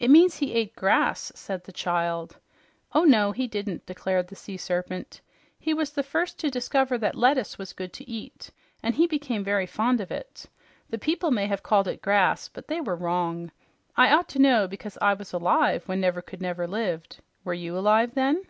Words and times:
"It 0.00 0.10
means 0.10 0.38
he 0.38 0.54
ate 0.54 0.74
grass," 0.74 1.30
said 1.36 1.62
the 1.62 1.70
child. 1.72 2.38
"Oh 2.94 3.04
no, 3.04 3.30
he 3.30 3.46
didn't," 3.46 3.86
declared 3.86 4.26
the 4.26 4.34
Sea 4.34 4.56
Serpent. 4.56 5.20
"He 5.56 5.72
was 5.72 5.92
the 5.92 6.02
first 6.02 6.36
to 6.40 6.50
discover 6.50 6.98
that 6.98 7.14
lettuce 7.14 7.58
was 7.58 7.72
good 7.72 7.92
to 7.92 8.10
eat, 8.10 8.50
and 8.82 8.96
he 8.96 9.06
became 9.06 9.44
very 9.44 9.66
fond 9.66 10.00
of 10.00 10.10
it. 10.10 10.46
The 10.90 10.98
people 10.98 11.30
may 11.30 11.46
have 11.46 11.62
called 11.62 11.86
it 11.86 12.02
grass, 12.02 12.48
but 12.48 12.66
they 12.66 12.80
were 12.80 12.96
wrong. 12.96 13.52
I 13.96 14.12
ought 14.12 14.28
to 14.30 14.40
know, 14.42 14.66
because 14.66 14.98
I 15.00 15.14
was 15.14 15.32
alive 15.32 15.86
when 15.86 16.00
Nevercouldnever 16.00 16.68
lived. 16.68 17.20
Were 17.44 17.54
you 17.54 17.78
alive, 17.78 18.14
then?" 18.16 18.42